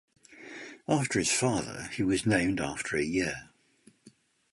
[0.87, 3.51] After his father, he was named after a year.